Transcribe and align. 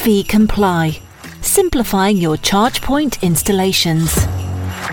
EV 0.00 0.26
Comply, 0.26 0.98
simplifying 1.42 2.16
your 2.16 2.38
charge 2.38 2.80
point 2.80 3.22
installations. 3.22 4.16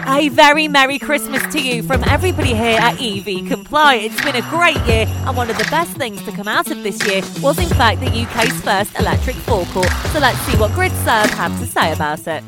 A 0.05 0.27
very 0.29 0.67
Merry 0.67 0.99
Christmas 0.99 1.41
to 1.53 1.61
you 1.61 1.81
from 1.81 2.03
everybody 2.03 2.53
here 2.53 2.77
at 2.77 3.01
EV 3.01 3.47
Comply. 3.47 3.95
It's 3.95 4.21
been 4.21 4.35
a 4.35 4.49
great 4.49 4.75
year, 4.85 5.05
and 5.07 5.37
one 5.37 5.49
of 5.49 5.57
the 5.57 5.67
best 5.71 5.95
things 5.95 6.21
to 6.23 6.31
come 6.33 6.49
out 6.49 6.69
of 6.71 6.83
this 6.83 7.01
year 7.07 7.21
was, 7.41 7.57
in 7.57 7.69
fact, 7.69 8.01
the 8.01 8.07
UK's 8.07 8.59
first 8.61 8.99
electric 8.99 9.37
forecourt. 9.37 9.89
So 10.11 10.19
let's 10.19 10.39
see 10.39 10.57
what 10.57 10.71
GridServe 10.71 11.29
have 11.29 11.57
to 11.59 11.65
say 11.65 11.93
about 11.93 12.27
it. 12.27 12.43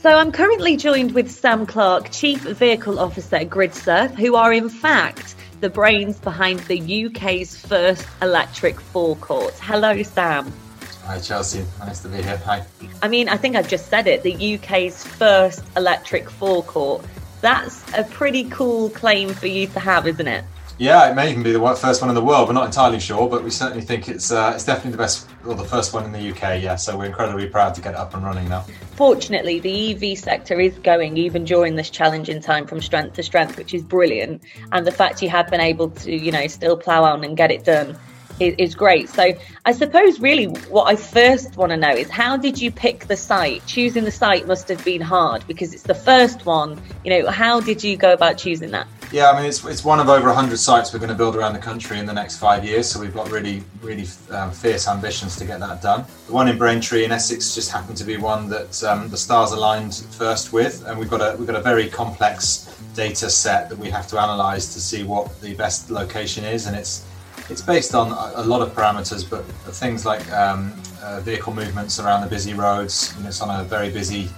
So 0.00 0.16
I'm 0.16 0.32
currently 0.32 0.78
joined 0.78 1.12
with 1.12 1.30
Sam 1.30 1.66
Clarke, 1.66 2.10
Chief 2.10 2.40
Vehicle 2.40 2.98
Officer 2.98 3.36
at 3.36 3.50
GridServe, 3.50 4.14
who 4.14 4.34
are 4.34 4.54
in 4.54 4.70
fact 4.70 5.34
the 5.60 5.68
brains 5.68 6.18
behind 6.20 6.60
the 6.60 7.06
UK's 7.06 7.54
first 7.58 8.06
electric 8.22 8.80
forecourt. 8.80 9.52
Hello, 9.58 10.02
Sam. 10.02 10.50
Hi, 11.06 11.20
Chelsea. 11.20 11.64
Nice 11.78 12.00
to 12.00 12.08
be 12.08 12.20
here. 12.20 12.36
Hi. 12.38 12.66
I 13.00 13.06
mean, 13.06 13.28
I 13.28 13.36
think 13.36 13.54
I've 13.54 13.68
just 13.68 13.88
said 13.88 14.08
it 14.08 14.24
the 14.24 14.56
UK's 14.56 15.04
first 15.04 15.62
electric 15.76 16.28
forecourt. 16.28 17.04
That's 17.40 17.84
a 17.96 18.02
pretty 18.02 18.44
cool 18.50 18.90
claim 18.90 19.32
for 19.32 19.46
you 19.46 19.68
to 19.68 19.78
have, 19.78 20.08
isn't 20.08 20.26
it? 20.26 20.44
Yeah, 20.78 21.08
it 21.08 21.14
may 21.14 21.30
even 21.30 21.44
be 21.44 21.52
the 21.52 21.74
first 21.76 22.02
one 22.02 22.10
in 22.10 22.16
the 22.16 22.24
world. 22.24 22.48
We're 22.48 22.54
not 22.54 22.66
entirely 22.66 22.98
sure, 22.98 23.30
but 23.30 23.44
we 23.44 23.50
certainly 23.50 23.84
think 23.84 24.08
it's 24.08 24.32
uh, 24.32 24.52
it's 24.54 24.64
definitely 24.64 24.90
the 24.90 24.98
best 24.98 25.30
or 25.46 25.54
the 25.54 25.64
first 25.64 25.94
one 25.94 26.04
in 26.04 26.12
the 26.12 26.30
UK. 26.32 26.60
Yeah, 26.60 26.74
so 26.74 26.98
we're 26.98 27.06
incredibly 27.06 27.46
proud 27.46 27.74
to 27.76 27.80
get 27.80 27.94
it 27.94 27.98
up 27.98 28.12
and 28.14 28.24
running 28.24 28.48
now. 28.48 28.66
Fortunately, 28.96 29.60
the 29.60 29.94
EV 29.94 30.18
sector 30.18 30.58
is 30.58 30.76
going 30.80 31.16
even 31.16 31.44
during 31.44 31.76
this 31.76 31.88
challenging 31.88 32.40
time 32.42 32.66
from 32.66 32.82
strength 32.82 33.14
to 33.14 33.22
strength, 33.22 33.56
which 33.56 33.74
is 33.74 33.82
brilliant. 33.82 34.42
And 34.72 34.84
the 34.84 34.90
fact 34.90 35.22
you 35.22 35.28
have 35.28 35.48
been 35.48 35.60
able 35.60 35.90
to, 35.90 36.12
you 36.12 36.32
know, 36.32 36.48
still 36.48 36.76
plough 36.76 37.04
on 37.04 37.22
and 37.22 37.36
get 37.36 37.52
it 37.52 37.64
done 37.64 37.96
is, 38.40 38.54
is 38.58 38.74
great. 38.74 39.08
So 39.08 39.32
I 39.64 39.72
suppose 39.72 40.20
really 40.20 40.46
what 40.46 40.84
I 40.84 40.96
first 40.96 41.56
want 41.56 41.70
to 41.70 41.76
know 41.76 41.90
is 41.90 42.08
how 42.10 42.36
did 42.36 42.60
you 42.60 42.70
pick 42.70 43.06
the 43.06 43.16
site? 43.16 43.64
Choosing 43.66 44.04
the 44.04 44.10
site 44.10 44.46
must 44.46 44.68
have 44.68 44.84
been 44.84 45.00
hard 45.00 45.46
because 45.46 45.72
it's 45.72 45.82
the 45.82 45.94
first 45.94 46.46
one. 46.46 46.80
You 47.04 47.10
know, 47.10 47.30
how 47.30 47.60
did 47.60 47.82
you 47.82 47.96
go 47.96 48.12
about 48.12 48.38
choosing 48.38 48.70
that? 48.72 48.86
Yeah, 49.12 49.30
I 49.30 49.36
mean, 49.36 49.48
it's, 49.48 49.64
it's 49.64 49.84
one 49.84 50.00
of 50.00 50.08
over 50.08 50.26
100 50.26 50.58
sites 50.58 50.92
we're 50.92 50.98
going 50.98 51.10
to 51.10 51.16
build 51.16 51.36
around 51.36 51.52
the 51.52 51.60
country 51.60 52.00
in 52.00 52.06
the 52.06 52.12
next 52.12 52.38
five 52.38 52.64
years. 52.64 52.90
So 52.90 52.98
we've 52.98 53.14
got 53.14 53.30
really, 53.30 53.62
really 53.80 54.06
um, 54.30 54.50
fierce 54.50 54.88
ambitions 54.88 55.36
to 55.36 55.44
get 55.44 55.60
that 55.60 55.80
done. 55.80 56.04
The 56.26 56.32
one 56.32 56.48
in 56.48 56.58
Braintree 56.58 57.04
in 57.04 57.12
Essex 57.12 57.54
just 57.54 57.70
happened 57.70 57.96
to 57.98 58.04
be 58.04 58.16
one 58.16 58.48
that 58.48 58.82
um, 58.82 59.08
the 59.08 59.16
stars 59.16 59.52
aligned 59.52 59.94
first 59.94 60.52
with, 60.52 60.84
and 60.86 60.98
we've 60.98 61.08
got 61.08 61.20
a 61.20 61.36
we've 61.36 61.46
got 61.46 61.56
a 61.56 61.62
very 61.62 61.88
complex 61.88 62.76
data 62.94 63.30
set 63.30 63.68
that 63.68 63.78
we 63.78 63.90
have 63.90 64.08
to 64.08 64.16
analyse 64.16 64.72
to 64.74 64.80
see 64.80 65.04
what 65.04 65.40
the 65.40 65.54
best 65.54 65.88
location 65.88 66.44
is, 66.44 66.66
and 66.66 66.76
it's 66.76 67.06
it's 67.48 67.62
based 67.62 67.94
on 67.94 68.12
a, 68.36 68.42
lot 68.42 68.60
of 68.60 68.74
parameters, 68.74 69.28
but 69.28 69.44
things 69.74 70.04
like 70.04 70.30
um, 70.32 70.72
uh, 71.02 71.20
vehicle 71.20 71.54
movements 71.54 72.00
around 72.00 72.22
the 72.22 72.26
busy 72.26 72.54
roads. 72.54 73.14
It's 73.24 73.40
on 73.40 73.60
a 73.60 73.64
very 73.64 73.90
busy 73.90 74.28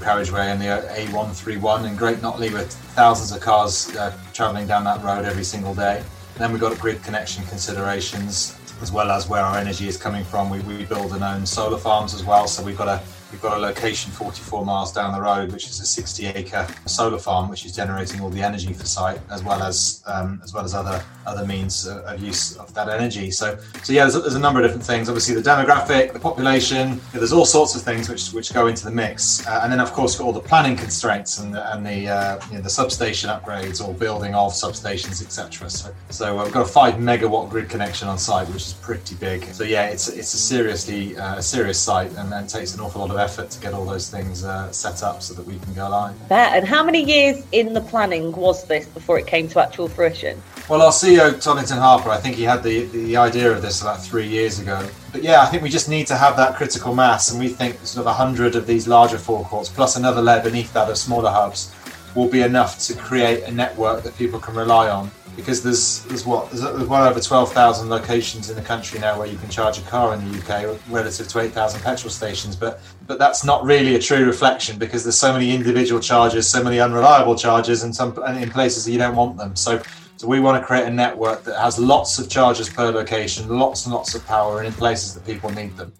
carriageway 0.00 0.50
in 0.52 0.58
the 0.58 0.66
A131 0.66 1.88
in 1.88 1.96
Great 1.96 2.18
Notley 2.18 2.52
with 2.52 2.72
thousands 2.94 3.32
of 3.32 3.40
cars 3.40 3.94
uh, 3.96 4.16
travelling 4.32 4.66
down 4.66 4.84
that 4.84 5.02
road 5.02 5.24
every 5.24 5.42
single 5.44 5.74
day. 5.74 5.96
And 5.98 6.36
then 6.36 6.52
we've 6.52 6.60
got 6.60 6.78
grid 6.78 7.02
connection 7.02 7.44
considerations 7.46 8.56
as 8.80 8.92
well 8.92 9.10
as 9.10 9.28
where 9.28 9.42
our 9.42 9.58
energy 9.58 9.88
is 9.88 9.96
coming 9.96 10.24
from. 10.24 10.50
We, 10.50 10.60
we 10.60 10.84
build 10.84 11.12
and 11.12 11.24
own 11.24 11.44
solar 11.46 11.78
farms 11.78 12.14
as 12.14 12.24
well, 12.24 12.46
so 12.46 12.62
we've 12.62 12.78
got 12.78 12.88
a 12.88 13.02
We've 13.30 13.42
got 13.42 13.58
a 13.58 13.60
location 13.60 14.10
44 14.10 14.64
miles 14.64 14.92
down 14.92 15.12
the 15.12 15.20
road, 15.20 15.52
which 15.52 15.66
is 15.68 15.80
a 15.80 15.86
60 15.86 16.26
acre 16.28 16.66
solar 16.86 17.18
farm, 17.18 17.50
which 17.50 17.66
is 17.66 17.76
generating 17.76 18.22
all 18.22 18.30
the 18.30 18.40
energy 18.40 18.72
for 18.72 18.86
site, 18.86 19.20
as 19.30 19.44
well 19.44 19.62
as 19.62 20.02
um, 20.06 20.40
as 20.42 20.54
well 20.54 20.64
as 20.64 20.74
other 20.74 21.04
other 21.26 21.44
means 21.44 21.86
of 21.86 22.22
use 22.22 22.56
of 22.56 22.72
that 22.72 22.88
energy. 22.88 23.30
So 23.30 23.58
so 23.82 23.92
yeah, 23.92 24.04
there's 24.04 24.16
a, 24.16 24.20
there's 24.20 24.34
a 24.34 24.38
number 24.38 24.60
of 24.60 24.66
different 24.66 24.84
things. 24.84 25.10
Obviously, 25.10 25.34
the 25.34 25.42
demographic, 25.42 26.14
the 26.14 26.18
population. 26.18 27.00
there's 27.12 27.32
all 27.32 27.44
sorts 27.44 27.74
of 27.74 27.82
things 27.82 28.08
which 28.08 28.30
which 28.30 28.54
go 28.54 28.66
into 28.66 28.84
the 28.84 28.90
mix, 28.90 29.46
uh, 29.46 29.60
and 29.62 29.70
then 29.70 29.80
of 29.80 29.92
course 29.92 30.16
got 30.16 30.24
all 30.24 30.32
the 30.32 30.40
planning 30.40 30.76
constraints 30.76 31.38
and 31.38 31.54
the, 31.54 31.72
and 31.74 31.84
the 31.84 32.08
uh, 32.08 32.40
you 32.48 32.56
know, 32.56 32.62
the 32.62 32.70
substation 32.70 33.28
upgrades 33.28 33.86
or 33.86 33.92
building 33.92 34.34
of 34.34 34.52
substations, 34.52 35.22
etc. 35.22 35.68
So 35.68 35.94
so 36.08 36.38
uh, 36.38 36.44
we've 36.44 36.52
got 36.52 36.62
a 36.62 36.70
five 36.70 36.94
megawatt 36.94 37.50
grid 37.50 37.68
connection 37.68 38.08
on 38.08 38.16
site, 38.16 38.48
which 38.48 38.68
is 38.68 38.72
pretty 38.72 39.16
big. 39.16 39.44
So 39.52 39.64
yeah, 39.64 39.88
it's 39.88 40.08
it's 40.08 40.32
a 40.32 40.38
seriously 40.38 41.18
uh, 41.18 41.36
a 41.36 41.42
serious 41.42 41.78
site, 41.78 42.10
and 42.12 42.32
then 42.32 42.46
takes 42.46 42.74
an 42.74 42.80
awful 42.80 43.02
lot 43.02 43.10
of 43.10 43.17
effort 43.18 43.50
to 43.50 43.60
get 43.60 43.74
all 43.74 43.84
those 43.84 44.10
things 44.10 44.44
uh, 44.44 44.70
set 44.72 45.02
up 45.02 45.22
so 45.22 45.34
that 45.34 45.46
we 45.46 45.58
can 45.58 45.74
go 45.74 45.88
live. 45.88 46.14
And 46.30 46.66
how 46.66 46.82
many 46.82 47.02
years 47.02 47.44
in 47.52 47.72
the 47.72 47.80
planning 47.80 48.32
was 48.32 48.64
this 48.64 48.86
before 48.86 49.18
it 49.18 49.26
came 49.26 49.48
to 49.48 49.60
actual 49.60 49.88
fruition? 49.88 50.40
Well, 50.68 50.82
our 50.82 50.92
CEO, 50.92 51.42
Toddington 51.42 51.78
Harper, 51.78 52.10
I 52.10 52.18
think 52.18 52.36
he 52.36 52.42
had 52.42 52.62
the, 52.62 52.84
the 52.86 53.16
idea 53.16 53.50
of 53.50 53.62
this 53.62 53.80
about 53.80 54.02
three 54.02 54.28
years 54.28 54.58
ago. 54.58 54.88
But 55.12 55.22
yeah, 55.22 55.40
I 55.40 55.46
think 55.46 55.62
we 55.62 55.70
just 55.70 55.88
need 55.88 56.06
to 56.08 56.16
have 56.16 56.36
that 56.36 56.56
critical 56.56 56.94
mass, 56.94 57.30
and 57.30 57.40
we 57.40 57.48
think 57.48 57.78
sort 57.86 58.00
of 58.00 58.06
100 58.06 58.54
of 58.54 58.66
these 58.66 58.86
larger 58.86 59.18
forecourts, 59.18 59.68
plus 59.68 59.96
another 59.96 60.20
layer 60.20 60.42
beneath 60.42 60.72
that 60.74 60.90
of 60.90 60.98
smaller 60.98 61.30
hubs, 61.30 61.74
will 62.14 62.28
be 62.28 62.42
enough 62.42 62.78
to 62.80 62.94
create 62.94 63.44
a 63.44 63.50
network 63.50 64.02
that 64.02 64.16
people 64.16 64.38
can 64.40 64.54
rely 64.54 64.88
on 64.90 65.10
because 65.38 65.62
there's 65.62 66.02
there's 66.06 66.26
what 66.26 66.50
there's, 66.50 66.88
well 66.88 67.08
over 67.08 67.20
12,000 67.20 67.88
locations 67.88 68.50
in 68.50 68.56
the 68.56 68.62
country 68.62 68.98
now 68.98 69.16
where 69.16 69.28
you 69.28 69.38
can 69.38 69.48
charge 69.48 69.78
a 69.78 69.82
car 69.82 70.12
in 70.12 70.32
the 70.32 70.38
UK 70.38 70.76
relative 70.90 71.28
to 71.28 71.38
8,000 71.38 71.80
petrol 71.80 72.10
stations 72.10 72.56
but 72.56 72.80
but 73.06 73.20
that's 73.20 73.44
not 73.44 73.62
really 73.62 73.94
a 73.94 74.00
true 74.00 74.26
reflection 74.26 74.78
because 74.78 75.04
there's 75.04 75.18
so 75.18 75.32
many 75.32 75.54
individual 75.54 76.00
chargers 76.00 76.48
so 76.48 76.62
many 76.62 76.80
unreliable 76.80 77.36
chargers 77.36 77.84
and 77.84 77.94
some 77.94 78.20
and 78.26 78.42
in 78.42 78.50
places 78.50 78.84
that 78.84 78.90
you 78.90 78.98
don't 78.98 79.14
want 79.14 79.36
them. 79.36 79.54
So 79.54 79.80
so 80.16 80.26
we 80.26 80.40
want 80.40 80.60
to 80.60 80.66
create 80.66 80.86
a 80.86 80.90
network 80.90 81.44
that 81.44 81.56
has 81.56 81.78
lots 81.78 82.18
of 82.18 82.28
chargers 82.28 82.68
per 82.68 82.90
location 82.90 83.48
lots 83.48 83.86
and 83.86 83.94
lots 83.94 84.16
of 84.16 84.26
power 84.26 84.58
and 84.58 84.66
in 84.66 84.72
places 84.72 85.14
that 85.14 85.24
people 85.24 85.50
need 85.50 85.76
them. 85.76 85.92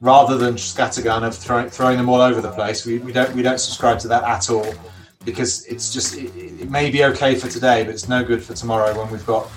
Rather 0.00 0.38
than 0.38 0.54
scattergun 0.54 1.24
of 1.24 1.36
throwing, 1.36 1.68
throwing 1.68 1.98
them 1.98 2.08
all 2.08 2.22
over 2.22 2.40
the 2.40 2.52
place 2.52 2.86
we, 2.86 2.96
we 3.00 3.12
don't 3.12 3.34
we 3.34 3.42
don't 3.42 3.60
subscribe 3.60 3.98
to 3.98 4.08
that 4.08 4.24
at 4.24 4.48
all 4.48 4.72
because 5.28 5.66
it's 5.66 5.92
just 5.92 6.16
it, 6.16 6.34
it, 6.36 6.70
may 6.70 6.90
be 6.90 7.04
okay 7.04 7.34
for 7.34 7.48
today, 7.48 7.84
but 7.84 7.92
it's 7.92 8.08
no 8.08 8.24
good 8.24 8.42
for 8.42 8.54
tomorrow 8.54 8.96
when 8.98 9.10
we've 9.10 9.26
got 9.26 9.50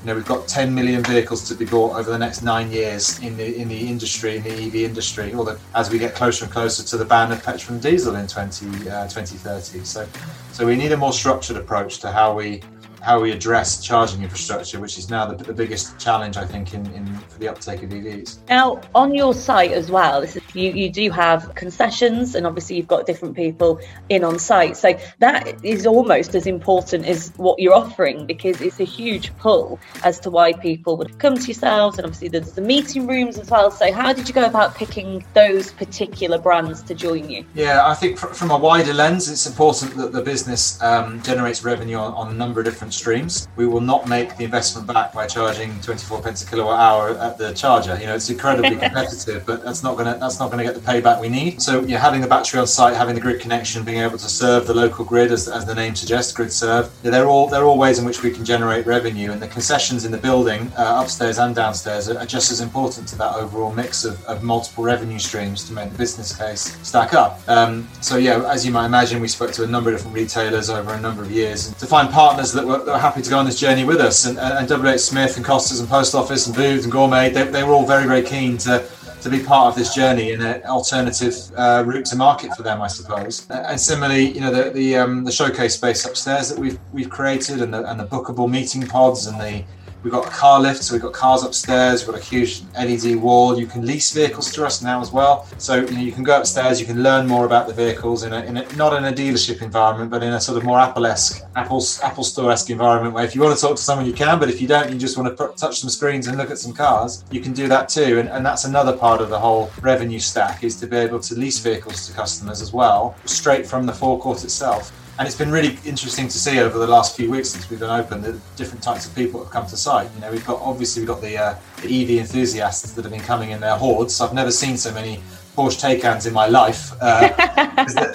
you 0.00 0.06
know 0.06 0.14
we've 0.14 0.24
got 0.24 0.46
10 0.46 0.72
million 0.72 1.02
vehicles 1.02 1.48
to 1.48 1.54
be 1.56 1.64
bought 1.64 1.98
over 1.98 2.10
the 2.10 2.18
next 2.18 2.42
nine 2.42 2.70
years 2.70 3.18
in 3.18 3.36
the 3.36 3.56
in 3.56 3.66
the 3.66 3.88
industry 3.88 4.36
in 4.36 4.44
the 4.44 4.52
EV 4.52 4.76
industry, 4.76 5.34
or 5.34 5.44
the, 5.44 5.58
as 5.74 5.90
we 5.90 5.98
get 5.98 6.14
closer 6.14 6.44
and 6.44 6.52
closer 6.52 6.84
to 6.84 6.96
the 6.96 7.04
ban 7.04 7.32
of 7.32 7.42
petrol 7.42 7.74
and 7.74 7.82
diesel 7.82 8.14
in 8.14 8.28
20 8.28 8.66
uh, 8.88 9.08
2030. 9.08 9.84
So 9.84 10.06
so 10.52 10.64
we 10.64 10.76
need 10.76 10.92
a 10.92 10.96
more 10.96 11.12
structured 11.12 11.56
approach 11.56 11.98
to 11.98 12.12
how 12.12 12.32
we 12.32 12.62
how 13.02 13.20
we 13.20 13.30
address 13.32 13.82
charging 13.82 14.22
infrastructure, 14.22 14.80
which 14.80 14.98
is 14.98 15.10
now 15.10 15.26
the, 15.26 15.42
the 15.42 15.52
biggest 15.52 15.96
challenge, 15.98 16.36
I 16.36 16.44
think, 16.44 16.74
in, 16.74 16.84
in 16.92 17.06
for 17.28 17.38
the 17.38 17.48
uptake 17.48 17.84
of 17.84 17.90
EVs. 17.90 18.38
Now, 18.48 18.80
on 18.96 19.14
your 19.14 19.32
site 19.32 19.70
as 19.70 19.92
well, 19.92 20.20
this 20.20 20.34
is, 20.34 20.42
you, 20.56 20.72
you 20.72 20.90
do 20.90 21.10
have 21.10 21.54
concessions, 21.54 22.34
and 22.34 22.46
obviously 22.46 22.76
you've 22.76 22.86
got 22.86 23.06
different 23.06 23.36
people 23.36 23.80
in 24.08 24.24
on 24.24 24.38
site. 24.38 24.76
So 24.76 24.98
that 25.18 25.64
is 25.64 25.86
almost 25.86 26.34
as 26.34 26.46
important 26.46 27.06
as 27.06 27.32
what 27.36 27.58
you're 27.58 27.74
offering 27.74 28.26
because 28.26 28.60
it's 28.60 28.80
a 28.80 28.84
huge 28.84 29.36
pull 29.38 29.78
as 30.04 30.18
to 30.20 30.30
why 30.30 30.52
people 30.52 30.96
would 30.96 31.18
come 31.18 31.36
to 31.36 31.46
yourselves, 31.46 31.98
and 31.98 32.06
obviously 32.06 32.28
there's 32.28 32.52
the 32.52 32.62
meeting 32.62 33.06
rooms 33.06 33.38
as 33.38 33.50
well. 33.50 33.70
So 33.70 33.92
how 33.92 34.12
did 34.12 34.28
you 34.28 34.34
go 34.34 34.44
about 34.44 34.74
picking 34.74 35.24
those 35.34 35.72
particular 35.72 36.38
brands 36.38 36.82
to 36.82 36.94
join 36.94 37.28
you? 37.28 37.44
Yeah, 37.54 37.86
I 37.86 37.94
think 37.94 38.18
from 38.18 38.50
a 38.50 38.58
wider 38.58 38.94
lens, 38.94 39.30
it's 39.30 39.46
important 39.46 39.96
that 39.96 40.12
the 40.12 40.22
business 40.22 40.80
um, 40.82 41.22
generates 41.22 41.64
revenue 41.64 41.96
on, 41.96 42.14
on 42.14 42.28
a 42.28 42.34
number 42.34 42.60
of 42.60 42.66
different 42.66 42.94
streams. 42.94 43.48
We 43.56 43.66
will 43.66 43.80
not 43.80 44.08
make 44.08 44.36
the 44.36 44.44
investment 44.44 44.86
back 44.86 45.12
by 45.12 45.26
charging 45.26 45.78
24 45.80 46.22
pence 46.22 46.42
a 46.42 46.50
kilowatt 46.50 46.78
hour 46.78 47.10
at 47.18 47.38
the 47.38 47.52
charger. 47.52 47.96
You 47.98 48.06
know, 48.06 48.14
it's 48.14 48.30
incredibly 48.30 48.76
competitive, 48.76 49.44
but 49.46 49.64
that's 49.64 49.82
not 49.82 49.96
going 49.96 50.12
to 50.12 50.18
that's 50.18 50.38
not 50.40 50.45
going 50.50 50.64
to 50.64 50.72
get 50.72 50.74
the 50.74 50.90
payback 50.92 51.20
we 51.20 51.28
need. 51.28 51.60
So, 51.60 51.80
you 51.80 51.94
know, 51.94 51.98
having 51.98 52.20
the 52.20 52.26
battery 52.26 52.60
on 52.60 52.66
site, 52.66 52.94
having 52.94 53.14
the 53.14 53.20
grid 53.20 53.40
connection, 53.40 53.84
being 53.84 53.98
able 53.98 54.18
to 54.18 54.28
serve 54.28 54.66
the 54.66 54.74
local 54.74 55.04
grid, 55.04 55.32
as, 55.32 55.48
as 55.48 55.64
the 55.64 55.74
name 55.74 55.94
suggests, 55.94 56.32
grid 56.32 56.52
serve. 56.52 56.90
They're 57.02 57.26
all 57.26 57.48
they're 57.48 57.64
all 57.64 57.78
ways 57.78 57.98
in 57.98 58.04
which 58.04 58.22
we 58.22 58.30
can 58.30 58.44
generate 58.44 58.86
revenue, 58.86 59.32
and 59.32 59.40
the 59.40 59.48
concessions 59.48 60.04
in 60.04 60.12
the 60.12 60.18
building, 60.18 60.72
uh, 60.76 61.02
upstairs 61.02 61.38
and 61.38 61.54
downstairs, 61.54 62.08
are, 62.08 62.26
just 62.26 62.50
as 62.50 62.60
important 62.60 63.06
to 63.08 63.18
that 63.18 63.34
overall 63.36 63.72
mix 63.72 64.04
of, 64.04 64.22
of 64.26 64.42
multiple 64.42 64.82
revenue 64.82 65.18
streams 65.18 65.64
to 65.64 65.72
make 65.72 65.90
the 65.90 65.98
business 65.98 66.36
case 66.36 66.76
stack 66.86 67.14
up. 67.14 67.40
Um, 67.48 67.88
so, 68.00 68.16
yeah, 68.16 68.50
as 68.50 68.66
you 68.66 68.72
might 68.72 68.86
imagine, 68.86 69.20
we 69.20 69.28
spoke 69.28 69.52
to 69.52 69.64
a 69.64 69.66
number 69.66 69.90
of 69.90 69.96
different 69.96 70.16
retailers 70.16 70.70
over 70.70 70.92
a 70.92 71.00
number 71.00 71.22
of 71.22 71.30
years, 71.30 71.72
to 71.74 71.86
find 71.86 72.10
partners 72.10 72.52
that 72.52 72.66
were, 72.66 72.78
that 72.78 72.92
were 72.92 72.98
happy 72.98 73.22
to 73.22 73.30
go 73.30 73.38
on 73.38 73.46
this 73.46 73.58
journey 73.58 73.84
with 73.84 74.00
us. 74.00 74.26
And, 74.26 74.38
and, 74.38 74.70
and 74.70 74.84
WH 74.84 74.98
Smith 74.98 75.36
and 75.36 75.44
Costas 75.44 75.80
and 75.80 75.88
Post 75.88 76.14
Office 76.14 76.46
and 76.46 76.54
Booth 76.54 76.84
and 76.84 76.92
Gourmet, 76.92 77.30
they, 77.30 77.44
they 77.44 77.62
were 77.62 77.72
all 77.72 77.86
very, 77.86 78.06
very 78.06 78.22
keen 78.22 78.58
to 78.58 78.86
to 79.26 79.36
be 79.36 79.42
part 79.42 79.68
of 79.68 79.74
this 79.74 79.92
journey 79.92 80.30
in 80.30 80.40
an 80.40 80.62
alternative 80.64 81.34
uh, 81.56 81.82
route 81.84 82.06
to 82.06 82.16
market 82.16 82.54
for 82.56 82.62
them, 82.62 82.80
I 82.80 82.86
suppose. 82.86 83.46
And 83.50 83.78
similarly, 83.78 84.30
you 84.30 84.40
know, 84.40 84.52
the 84.52 84.70
the, 84.70 84.96
um, 84.96 85.24
the 85.24 85.32
showcase 85.32 85.74
space 85.74 86.04
upstairs 86.04 86.48
that 86.48 86.58
we've 86.58 86.78
we've 86.92 87.10
created, 87.10 87.60
and 87.60 87.74
the 87.74 87.88
and 87.90 87.98
the 87.98 88.06
bookable 88.06 88.48
meeting 88.48 88.86
pods, 88.86 89.26
and 89.26 89.40
the 89.40 89.64
We've 90.06 90.12
got 90.12 90.28
a 90.28 90.30
car 90.30 90.60
lift, 90.60 90.84
so 90.84 90.94
we've 90.94 91.02
got 91.02 91.14
cars 91.14 91.42
upstairs. 91.42 92.06
We've 92.06 92.14
got 92.14 92.22
a 92.22 92.24
huge 92.24 92.62
LED 92.78 93.16
wall. 93.16 93.58
You 93.58 93.66
can 93.66 93.84
lease 93.84 94.12
vehicles 94.12 94.52
to 94.52 94.64
us 94.64 94.80
now 94.80 95.00
as 95.00 95.10
well. 95.10 95.48
So 95.58 95.80
you, 95.80 95.90
know, 95.90 95.98
you 95.98 96.12
can 96.12 96.22
go 96.22 96.38
upstairs. 96.38 96.78
You 96.78 96.86
can 96.86 97.02
learn 97.02 97.26
more 97.26 97.44
about 97.44 97.66
the 97.66 97.74
vehicles 97.74 98.22
in 98.22 98.32
a, 98.32 98.44
in 98.44 98.56
a 98.58 98.76
not 98.76 98.92
in 98.92 99.04
a 99.04 99.12
dealership 99.12 99.62
environment, 99.62 100.12
but 100.12 100.22
in 100.22 100.32
a 100.32 100.40
sort 100.40 100.58
of 100.58 100.64
more 100.64 100.78
Apple-esque, 100.78 101.42
Apple 101.56 101.82
Apple 102.04 102.22
Store-esque 102.22 102.70
environment 102.70 103.14
where 103.14 103.24
if 103.24 103.34
you 103.34 103.40
want 103.40 103.56
to 103.56 103.60
talk 103.60 103.74
to 103.74 103.82
someone, 103.82 104.06
you 104.06 104.12
can. 104.12 104.38
But 104.38 104.48
if 104.48 104.62
you 104.62 104.68
don't, 104.68 104.92
you 104.92 104.96
just 104.96 105.18
want 105.18 105.28
to 105.28 105.34
put, 105.34 105.56
touch 105.56 105.80
some 105.80 105.90
screens 105.90 106.28
and 106.28 106.38
look 106.38 106.52
at 106.52 106.58
some 106.58 106.72
cars, 106.72 107.24
you 107.32 107.40
can 107.40 107.52
do 107.52 107.66
that 107.66 107.88
too. 107.88 108.20
And, 108.20 108.28
and 108.28 108.46
that's 108.46 108.64
another 108.64 108.96
part 108.96 109.20
of 109.20 109.28
the 109.28 109.40
whole 109.40 109.72
revenue 109.80 110.20
stack 110.20 110.62
is 110.62 110.78
to 110.78 110.86
be 110.86 110.98
able 110.98 111.18
to 111.18 111.34
lease 111.34 111.58
vehicles 111.58 112.06
to 112.06 112.12
customers 112.12 112.62
as 112.62 112.72
well, 112.72 113.16
straight 113.24 113.66
from 113.66 113.86
the 113.86 113.92
forecourt 113.92 114.44
itself. 114.44 114.92
And 115.18 115.26
it's 115.26 115.36
been 115.36 115.50
really 115.50 115.78
interesting 115.86 116.28
to 116.28 116.38
see 116.38 116.60
over 116.60 116.78
the 116.78 116.86
last 116.86 117.16
few 117.16 117.30
weeks 117.30 117.48
since 117.48 117.70
we've 117.70 117.80
been 117.80 117.88
open 117.88 118.20
the 118.20 118.38
different 118.56 118.82
types 118.82 119.06
of 119.06 119.14
people 119.14 119.40
that 119.40 119.46
have 119.46 119.52
come 119.52 119.66
to 119.68 119.76
site. 119.76 120.10
You 120.14 120.20
know, 120.20 120.30
we've 120.30 120.46
got 120.46 120.60
obviously 120.60 121.00
we've 121.00 121.08
got 121.08 121.22
the, 121.22 121.38
uh, 121.38 121.54
the 121.80 122.02
EV 122.02 122.20
enthusiasts 122.20 122.92
that 122.92 123.02
have 123.02 123.12
been 123.12 123.22
coming 123.22 123.50
in 123.50 123.60
their 123.60 123.76
hordes. 123.76 124.20
I've 124.20 124.34
never 124.34 124.50
seen 124.50 124.76
so 124.76 124.92
many 124.92 125.22
Porsche 125.56 125.80
Taycans 125.80 126.26
in 126.26 126.34
my 126.34 126.46
life. 126.46 126.92
Uh, 127.00 127.28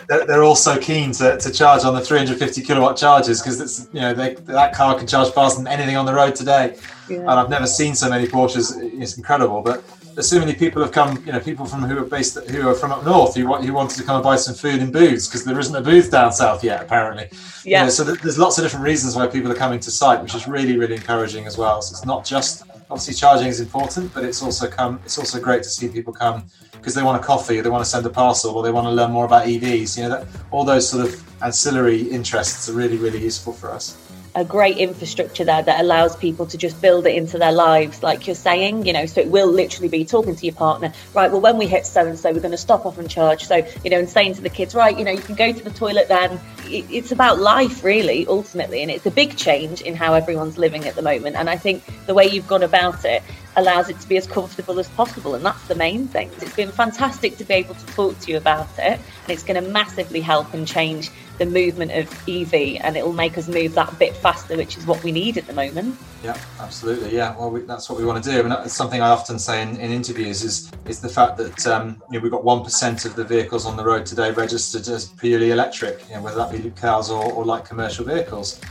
they're, 0.07 0.25
they're, 0.25 0.43
all 0.43 0.55
so 0.55 0.77
keen 0.77 1.11
to, 1.13 1.38
to 1.38 1.51
charge 1.51 1.83
on 1.83 1.95
the 1.95 2.01
350 2.01 2.61
kilowatt 2.61 2.95
chargers 2.97 3.41
because 3.41 3.59
it's 3.59 3.88
you 3.93 3.99
know 3.99 4.13
they, 4.13 4.35
that 4.35 4.73
car 4.73 4.95
can 4.95 5.07
charge 5.07 5.33
faster 5.33 5.57
than 5.57 5.67
anything 5.67 5.97
on 5.97 6.05
the 6.05 6.13
road 6.13 6.35
today. 6.35 6.77
Yeah. 7.09 7.19
And 7.19 7.31
I've 7.31 7.49
never 7.49 7.67
seen 7.67 7.95
so 7.95 8.09
many 8.09 8.27
Porsches. 8.27 8.73
It's 9.01 9.17
incredible, 9.17 9.61
but 9.61 9.83
there's 10.13 10.29
so 10.29 10.39
many 10.39 10.53
people 10.53 10.81
have 10.81 10.91
come, 10.91 11.23
you 11.25 11.31
know, 11.31 11.39
people 11.39 11.65
from 11.65 11.81
who 11.83 11.97
are 11.97 12.05
based 12.05 12.38
who 12.49 12.69
are 12.69 12.75
from 12.75 12.91
up 12.91 13.03
north 13.05 13.35
who 13.35 13.47
want 13.47 13.65
who 13.65 13.73
wanted 13.73 13.97
to 13.97 14.03
come 14.03 14.15
and 14.15 14.23
buy 14.23 14.35
some 14.35 14.53
food 14.53 14.81
and 14.81 14.93
booze 14.93 15.27
because 15.27 15.43
there 15.43 15.59
isn't 15.59 15.75
a 15.75 15.81
booth 15.81 16.11
down 16.11 16.31
south 16.31 16.63
yet, 16.63 16.81
apparently. 16.81 17.29
Yeah. 17.63 17.79
You 17.79 17.85
know, 17.85 17.89
so 17.89 18.05
th- 18.05 18.19
there's 18.19 18.38
lots 18.38 18.57
of 18.57 18.63
different 18.63 18.85
reasons 18.85 19.15
why 19.15 19.27
people 19.27 19.51
are 19.51 19.55
coming 19.55 19.79
to 19.79 19.91
site, 19.91 20.21
which 20.21 20.35
is 20.35 20.47
really 20.47 20.77
really 20.77 20.95
encouraging 20.95 21.47
as 21.47 21.57
well. 21.57 21.81
So 21.81 21.93
it's 21.93 22.05
not 22.05 22.25
just 22.25 22.63
obviously 22.91 23.13
charging 23.13 23.47
is 23.47 23.61
important, 23.61 24.13
but 24.13 24.23
it's 24.25 24.43
also 24.43 24.67
come 24.67 24.99
it's 25.05 25.17
also 25.17 25.39
great 25.39 25.63
to 25.63 25.69
see 25.69 25.88
people 25.88 26.13
come 26.13 26.45
because 26.73 26.93
they 26.93 27.01
want 27.01 27.21
a 27.21 27.25
coffee 27.25 27.57
or 27.57 27.61
they 27.63 27.69
want 27.69 27.83
to 27.83 27.89
send 27.89 28.05
a 28.05 28.09
parcel 28.09 28.51
or 28.51 28.61
they 28.61 28.71
want 28.71 28.85
to 28.85 28.91
learn 28.91 29.11
more 29.11 29.25
about 29.25 29.47
EVs. 29.47 29.97
You 29.97 30.03
know, 30.03 30.09
that, 30.09 30.27
all 30.51 30.65
those 30.65 30.88
sort 30.88 31.05
of 31.05 31.43
ancillary 31.43 32.01
interests 32.01 32.69
are 32.69 32.73
really 32.73 32.97
really 32.97 33.23
useful 33.23 33.53
for 33.53 33.71
us 33.71 34.11
a 34.33 34.45
great 34.45 34.78
infrastructure 34.78 35.44
there 35.44 35.62
that 35.62 35.81
allows 35.81 36.16
people 36.16 36.45
to 36.45 36.57
just 36.57 36.81
build 36.81 37.06
it 37.06 37.16
into 37.16 37.38
their 37.38 37.51
lives, 37.51 38.01
like 38.01 38.28
you're 38.28 38.36
saying, 38.36 38.86
you 38.86 38.94
know. 38.94 39.06
So 39.06 39.22
it 39.22 39.28
will 39.28 39.51
literally 39.51 39.89
be 39.89 40.06
talking 40.06 40.36
to 40.36 40.45
your 40.45 40.56
partner, 40.56 40.94
right? 41.13 41.31
Well, 41.31 41.42
when 41.42 41.57
we 41.57 41.68
hit 41.68 41.86
so 41.86 42.06
and 42.07 42.18
so, 42.18 42.31
we're 42.31 42.39
going 42.39 42.51
to 42.51 42.57
stop 42.57 42.86
off 42.86 42.98
and 42.98 43.10
charge. 43.10 43.45
So, 43.45 43.66
you 43.83 43.89
know, 43.89 44.00
and 44.00 44.10
saying 44.10 44.36
to 44.36 44.42
the 44.42 44.50
kids, 44.50 44.74
right, 44.74 44.98
you 44.98 45.04
know, 45.04 45.12
you 45.12 45.22
can 45.22 45.36
go 45.36 45.51
to 45.51 45.63
the 45.63 45.72
toilet 45.72 46.07
then. 46.07 46.39
It's 46.66 47.12
about 47.12 47.39
life, 47.39 47.83
really, 47.83 48.25
ultimately. 48.28 48.81
And 48.81 48.89
it's 48.89 49.06
a 49.06 49.12
big 49.12 49.36
change 49.36 49.81
in 49.81 49.95
how 49.95 50.13
everyone's 50.13 50.57
living 50.57 50.86
at 50.86 50.95
the 50.95 51.01
moment. 51.01 51.36
And 51.36 51.50
I 51.50 51.57
think 51.57 51.84
the 52.06 52.13
way 52.13 52.27
you've 52.27 52.48
gone 52.48 52.63
about 52.63 53.04
it 53.04 53.24
allows 53.56 53.89
it 53.89 54.00
to 54.00 54.07
be 54.07 54.18
as 54.18 54.27
comfortable 54.27 54.80
as 54.80 54.88
possible. 54.89 55.36
And 55.36 55.45
that's 55.45 55.68
the 55.68 55.75
main 55.75 56.07
thing. 56.07 56.30
It's 56.42 56.56
been 56.56 56.71
fantastic 56.71 57.38
to 57.38 57.44
be 57.44 57.56
able 57.56 57.75
to 57.75 57.86
talk 57.88 58.19
to 58.19 58.31
you 58.31 58.38
about 58.38 58.69
it. 58.77 59.00
And 59.00 59.30
it's 59.30 59.44
going 59.44 59.62
to 59.62 59.69
massively 59.69 60.21
help 60.21 60.53
and 60.53 60.68
change 60.68 61.12
the 61.38 61.45
movement 61.45 61.92
of 61.92 62.07
EV 62.30 62.53
and 62.83 62.95
it 62.95 63.03
will 63.03 63.13
make 63.13 63.36
us 63.36 63.48
move 63.48 63.74
that 63.74 63.98
bit 63.98 64.15
faster, 64.15 64.56
which 64.56 64.77
is 64.77 64.86
what 64.86 65.03
we 65.03 65.12
need 65.12 65.38
at 65.38 65.48
the 65.48 65.53
moment. 65.53 65.98
Yeah, 66.24 66.38
absolutely. 66.59 67.15
Yeah, 67.15 67.36
well, 67.36 67.50
we, 67.50 67.62
that's 67.62 67.89
what 67.89 67.98
we 67.98 68.06
want 68.06 68.24
to 68.24 68.30
do. 68.30 68.42
And 68.42 68.51
that's 68.51 68.74
something 68.74 69.01
I 69.01 69.09
often 69.09 69.39
say 69.39 69.63
in, 69.63 69.75
in 69.77 69.92
interviews 69.92 70.44
is 70.44 70.71
is 70.86 71.00
the 71.00 71.09
fact 71.09 71.38
that 71.38 71.65
um, 71.65 72.01
you 72.12 72.19
know, 72.19 72.24
we've 72.24 72.31
got 72.31 72.44
1% 72.44 73.06
of 73.06 73.15
the 73.15 73.24
vehicles 73.24 73.65
on 73.65 73.75
the 73.75 73.83
road 73.83 74.06
today 74.06 74.30
registered 74.31 74.88
as 74.88 75.07
purely 75.07 75.50
electric, 75.50 76.07
you 76.09 76.15
know, 76.15 76.21
whether 76.21 76.38
that 76.38 76.51
be 76.51 76.69
cars 76.71 77.09
or, 77.09 77.31
or 77.33 77.44
light 77.44 77.65
commercial 77.65 78.06
vehicles 78.06 78.62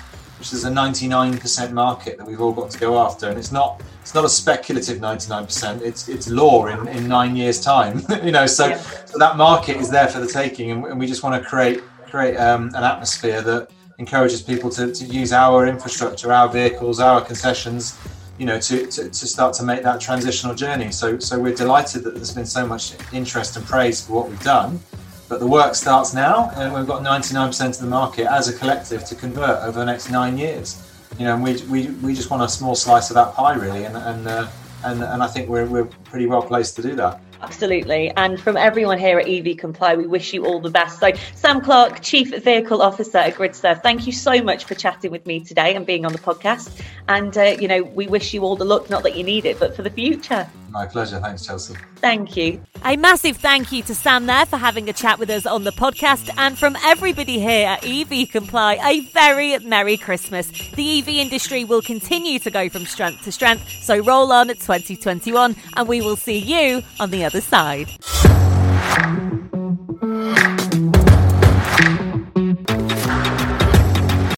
which 0.40 0.54
is 0.54 0.64
a 0.64 0.70
99% 0.70 1.72
market 1.72 2.16
that 2.16 2.26
we've 2.26 2.40
all 2.40 2.52
got 2.52 2.70
to 2.70 2.78
go 2.78 2.98
after. 2.98 3.28
And 3.28 3.38
it's 3.38 3.52
not 3.52 3.82
it's 4.00 4.14
not 4.14 4.24
a 4.24 4.28
speculative 4.28 4.96
99%. 4.96 5.82
It's 5.82 6.08
it's 6.08 6.30
law 6.30 6.66
in, 6.66 6.88
in 6.88 7.06
nine 7.06 7.36
years' 7.36 7.60
time. 7.60 8.02
you 8.24 8.32
know, 8.32 8.46
so, 8.46 8.68
yeah. 8.68 8.78
so, 9.04 9.18
that 9.18 9.36
market 9.36 9.76
is 9.76 9.90
there 9.90 10.08
for 10.08 10.18
the 10.18 10.26
taking, 10.26 10.70
and, 10.70 10.84
and 10.86 10.98
we 10.98 11.06
just 11.06 11.22
want 11.22 11.40
to 11.40 11.46
create 11.46 11.82
create 12.06 12.38
um, 12.38 12.68
an 12.74 12.82
atmosphere 12.82 13.42
that 13.42 13.70
encourages 13.98 14.40
people 14.40 14.70
to, 14.70 14.90
to 14.92 15.04
use 15.04 15.30
our 15.30 15.66
infrastructure, 15.66 16.32
our 16.32 16.48
vehicles, 16.48 17.00
our 17.00 17.20
concessions, 17.20 17.98
you 18.38 18.46
know, 18.46 18.58
to, 18.58 18.86
to, 18.86 19.10
to 19.10 19.26
start 19.26 19.52
to 19.54 19.62
make 19.62 19.82
that 19.82 20.00
transitional 20.00 20.54
journey. 20.54 20.90
So 20.90 21.18
so 21.18 21.38
we're 21.38 21.54
delighted 21.54 22.02
that 22.04 22.14
there's 22.14 22.34
been 22.34 22.46
so 22.46 22.66
much 22.66 22.94
interest 23.12 23.58
and 23.58 23.66
praise 23.66 24.06
for 24.06 24.14
what 24.14 24.30
we've 24.30 24.42
done. 24.42 24.80
But 25.30 25.38
the 25.38 25.46
work 25.46 25.76
starts 25.76 26.12
now, 26.12 26.50
and 26.56 26.74
we've 26.74 26.88
got 26.88 27.02
99% 27.02 27.68
of 27.68 27.78
the 27.78 27.86
market 27.86 28.26
as 28.26 28.48
a 28.48 28.52
collective 28.52 29.04
to 29.04 29.14
convert 29.14 29.62
over 29.62 29.78
the 29.78 29.86
next 29.86 30.10
nine 30.10 30.36
years. 30.36 30.84
You 31.18 31.26
know, 31.26 31.34
and 31.34 31.42
we, 31.44 31.62
we, 31.66 31.86
we 32.02 32.14
just 32.14 32.30
want 32.30 32.42
a 32.42 32.48
small 32.48 32.74
slice 32.74 33.10
of 33.10 33.14
that 33.14 33.34
pie, 33.34 33.54
really, 33.54 33.84
and 33.84 33.96
and 33.96 34.26
uh, 34.26 34.48
and, 34.82 35.04
and 35.04 35.22
I 35.22 35.28
think 35.28 35.48
we're, 35.48 35.66
we're 35.66 35.84
pretty 35.84 36.26
well 36.26 36.42
placed 36.42 36.74
to 36.76 36.82
do 36.82 36.96
that. 36.96 37.20
Absolutely. 37.42 38.10
And 38.16 38.40
from 38.40 38.56
everyone 38.56 38.98
here 38.98 39.18
at 39.18 39.28
EV 39.28 39.56
Comply, 39.56 39.94
we 39.94 40.06
wish 40.06 40.34
you 40.34 40.46
all 40.46 40.60
the 40.60 40.70
best. 40.70 40.98
So, 40.98 41.12
Sam 41.34 41.60
Clarke, 41.60 42.00
Chief 42.02 42.34
Vehicle 42.42 42.82
Officer 42.82 43.18
at 43.18 43.34
GridServe, 43.34 43.82
thank 43.82 44.06
you 44.06 44.12
so 44.12 44.42
much 44.42 44.64
for 44.64 44.74
chatting 44.74 45.10
with 45.10 45.26
me 45.26 45.40
today 45.40 45.74
and 45.74 45.86
being 45.86 46.04
on 46.04 46.12
the 46.12 46.18
podcast. 46.18 46.82
And, 47.08 47.36
uh, 47.38 47.56
you 47.60 47.68
know, 47.68 47.82
we 47.82 48.08
wish 48.08 48.34
you 48.34 48.42
all 48.42 48.56
the 48.56 48.64
luck, 48.64 48.90
not 48.90 49.04
that 49.04 49.16
you 49.16 49.22
need 49.22 49.44
it, 49.44 49.60
but 49.60 49.76
for 49.76 49.82
the 49.82 49.90
future. 49.90 50.48
My 50.70 50.86
pleasure. 50.86 51.18
Thanks, 51.20 51.44
Chelsea. 51.44 51.74
Thank 51.96 52.36
you. 52.36 52.62
A 52.84 52.96
massive 52.96 53.36
thank 53.36 53.72
you 53.72 53.82
to 53.82 53.94
Sam 53.94 54.26
there 54.26 54.46
for 54.46 54.56
having 54.56 54.88
a 54.88 54.92
chat 54.92 55.18
with 55.18 55.28
us 55.28 55.44
on 55.44 55.64
the 55.64 55.72
podcast. 55.72 56.30
And 56.38 56.58
from 56.58 56.76
everybody 56.84 57.40
here 57.40 57.66
at 57.66 57.84
EV 57.84 58.30
Comply, 58.30 58.78
a 58.82 59.00
very 59.12 59.58
Merry 59.58 59.96
Christmas. 59.96 60.48
The 60.74 60.98
EV 60.98 61.08
industry 61.08 61.64
will 61.64 61.82
continue 61.82 62.38
to 62.38 62.50
go 62.50 62.68
from 62.68 62.86
strength 62.86 63.24
to 63.24 63.32
strength. 63.32 63.68
So 63.82 63.98
roll 63.98 64.32
on 64.32 64.48
at 64.50 64.60
2021 64.60 65.56
and 65.76 65.88
we 65.88 66.00
will 66.00 66.16
see 66.16 66.38
you 66.38 66.82
on 67.00 67.10
the 67.10 67.24
other 67.24 67.40
side. 67.40 67.88